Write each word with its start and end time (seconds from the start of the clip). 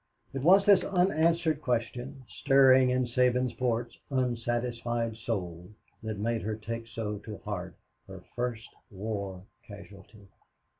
It 0.33 0.41
was 0.41 0.65
this 0.65 0.83
unanswered 0.83 1.61
question, 1.61 2.25
stirring 2.27 2.89
in 2.89 3.05
Sabinsport's 3.05 3.99
unsatisfied 4.09 5.15
soul, 5.17 5.69
that 6.01 6.17
made 6.17 6.41
her 6.41 6.55
take 6.55 6.87
so 6.87 7.19
to 7.19 7.37
heart 7.45 7.75
her 8.07 8.23
first 8.35 8.69
war 8.89 9.43
casualty. 9.67 10.27